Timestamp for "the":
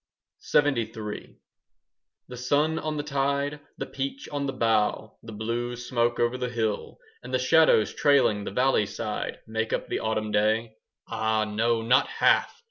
2.27-2.35, 2.97-3.03, 3.77-3.85, 4.47-4.51, 5.21-5.31, 6.39-6.49, 7.31-7.37, 8.43-8.49, 9.89-9.99